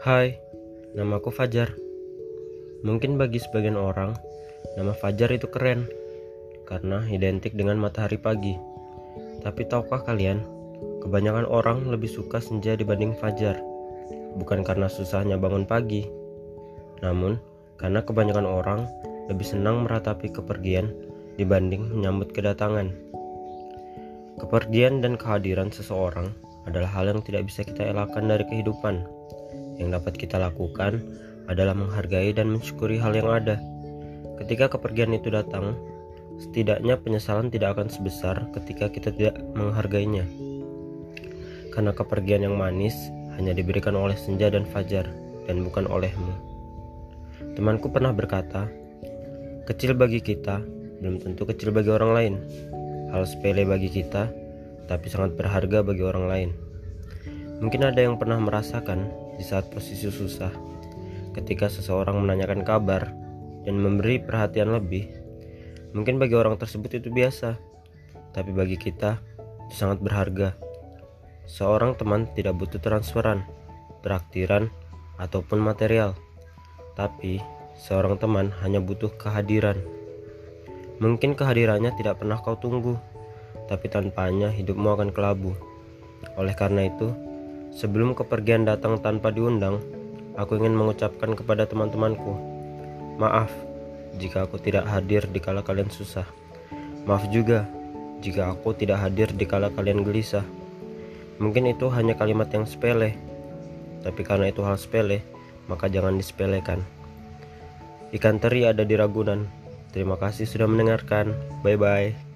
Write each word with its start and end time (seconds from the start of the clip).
Hai, 0.00 0.40
namaku 0.96 1.28
Fajar. 1.28 1.76
Mungkin 2.80 3.20
bagi 3.20 3.36
sebagian 3.36 3.76
orang, 3.76 4.16
nama 4.80 4.96
Fajar 4.96 5.28
itu 5.28 5.44
keren 5.52 5.84
karena 6.64 7.04
identik 7.04 7.52
dengan 7.52 7.76
matahari 7.76 8.16
pagi. 8.16 8.56
Tapi 9.44 9.68
tahukah 9.68 10.00
kalian, 10.00 10.40
kebanyakan 11.04 11.44
orang 11.44 11.84
lebih 11.84 12.08
suka 12.08 12.40
senja 12.40 12.80
dibanding 12.80 13.12
Fajar. 13.12 13.60
Bukan 14.40 14.64
karena 14.64 14.88
susahnya 14.88 15.36
bangun 15.36 15.68
pagi, 15.68 16.08
namun 17.04 17.36
karena 17.76 18.00
kebanyakan 18.00 18.48
orang 18.48 18.88
lebih 19.28 19.44
senang 19.44 19.84
meratapi 19.84 20.32
kepergian 20.32 20.96
dibanding 21.36 21.92
menyambut 21.92 22.32
kedatangan. 22.32 22.88
Kepergian 24.40 25.04
dan 25.04 25.20
kehadiran 25.20 25.68
seseorang 25.68 26.32
adalah 26.64 26.88
hal 26.88 27.12
yang 27.12 27.20
tidak 27.20 27.52
bisa 27.52 27.68
kita 27.68 27.92
elakkan 27.92 28.24
dari 28.32 28.48
kehidupan. 28.48 29.19
Yang 29.80 29.88
dapat 29.96 30.14
kita 30.20 30.36
lakukan 30.36 31.00
adalah 31.48 31.72
menghargai 31.72 32.36
dan 32.36 32.52
mensyukuri 32.52 33.00
hal 33.00 33.16
yang 33.16 33.32
ada. 33.32 33.56
Ketika 34.36 34.68
kepergian 34.68 35.16
itu 35.16 35.32
datang, 35.32 35.72
setidaknya 36.36 37.00
penyesalan 37.00 37.48
tidak 37.48 37.80
akan 37.80 37.88
sebesar 37.88 38.44
ketika 38.52 38.92
kita 38.92 39.08
tidak 39.10 39.40
menghargainya. 39.56 40.28
Karena 41.72 41.96
kepergian 41.96 42.44
yang 42.44 42.60
manis 42.60 42.94
hanya 43.40 43.56
diberikan 43.56 43.96
oleh 43.96 44.16
senja 44.20 44.52
dan 44.52 44.68
fajar, 44.68 45.08
dan 45.48 45.64
bukan 45.64 45.88
olehmu. 45.88 46.34
Temanku 47.56 47.88
pernah 47.88 48.12
berkata, 48.12 48.68
"Kecil 49.64 49.96
bagi 49.96 50.20
kita 50.20 50.60
belum 51.00 51.24
tentu 51.24 51.48
kecil 51.48 51.72
bagi 51.72 51.88
orang 51.88 52.12
lain. 52.12 52.34
Hal 53.10 53.24
sepele 53.24 53.64
bagi 53.64 53.88
kita, 53.88 54.28
tapi 54.86 55.06
sangat 55.08 55.40
berharga 55.40 55.80
bagi 55.80 56.04
orang 56.04 56.26
lain." 56.28 56.50
Mungkin 57.60 57.84
ada 57.84 58.00
yang 58.00 58.16
pernah 58.16 58.40
merasakan 58.40 59.29
di 59.40 59.44
saat 59.48 59.72
posisi 59.72 60.12
susah, 60.12 60.52
ketika 61.32 61.72
seseorang 61.72 62.20
menanyakan 62.20 62.60
kabar 62.60 63.08
dan 63.64 63.80
memberi 63.80 64.20
perhatian 64.20 64.76
lebih. 64.76 65.08
Mungkin 65.96 66.20
bagi 66.20 66.36
orang 66.36 66.60
tersebut 66.60 67.00
itu 67.00 67.08
biasa, 67.08 67.56
tapi 68.36 68.52
bagi 68.52 68.76
kita 68.76 69.16
itu 69.64 69.74
sangat 69.80 70.04
berharga. 70.04 70.60
Seorang 71.48 71.96
teman 71.96 72.28
tidak 72.36 72.60
butuh 72.60 72.78
transferan, 72.78 73.48
traktiran, 74.04 74.68
ataupun 75.16 75.60
material, 75.60 76.16
tapi 76.96 77.40
seorang 77.76 78.20
teman 78.20 78.52
hanya 78.60 78.80
butuh 78.80 79.12
kehadiran. 79.16 79.80
Mungkin 81.00 81.32
kehadirannya 81.32 81.96
tidak 81.96 82.20
pernah 82.20 82.40
kau 82.44 82.56
tunggu, 82.60 83.00
tapi 83.68 83.88
tanpanya 83.88 84.52
hidupmu 84.52 84.88
akan 84.88 85.10
kelabu. 85.12 85.56
Oleh 86.36 86.52
karena 86.52 86.88
itu, 86.88 87.12
Sebelum 87.70 88.18
kepergian 88.18 88.66
datang 88.66 88.98
tanpa 88.98 89.30
diundang, 89.30 89.78
aku 90.34 90.58
ingin 90.58 90.74
mengucapkan 90.74 91.38
kepada 91.38 91.66
teman-temanku, 91.70 92.34
maaf 93.16 93.50
jika 94.18 94.46
aku 94.48 94.58
tidak 94.58 94.90
hadir 94.90 95.22
di 95.30 95.38
kala 95.38 95.62
kalian 95.62 95.90
susah. 95.90 96.26
Maaf 97.06 97.30
juga 97.30 97.70
jika 98.20 98.52
aku 98.52 98.74
tidak 98.74 99.00
hadir 99.00 99.30
di 99.32 99.46
kala 99.46 99.70
kalian 99.70 100.02
gelisah. 100.02 100.44
Mungkin 101.40 101.72
itu 101.72 101.88
hanya 101.88 102.18
kalimat 102.18 102.52
yang 102.52 102.68
sepele, 102.68 103.16
tapi 104.04 104.20
karena 104.26 104.52
itu 104.52 104.60
hal 104.60 104.76
sepele, 104.76 105.24
maka 105.70 105.88
jangan 105.88 106.18
disepelekan. 106.18 106.84
Ikan 108.10 108.42
teri 108.42 108.66
ada 108.66 108.82
di 108.82 108.98
Ragunan. 108.98 109.46
Terima 109.94 110.18
kasih 110.18 110.46
sudah 110.46 110.66
mendengarkan. 110.66 111.32
Bye 111.62 111.78
bye. 111.78 112.29